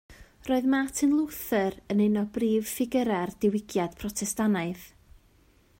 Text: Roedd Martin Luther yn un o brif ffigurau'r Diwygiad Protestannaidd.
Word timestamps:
Roedd 0.45 0.63
Martin 0.73 1.09
Luther 1.17 1.75
yn 1.95 2.01
un 2.05 2.17
o 2.21 2.23
brif 2.37 2.65
ffigurau'r 2.71 3.35
Diwygiad 3.45 3.93
Protestannaidd. 4.01 4.89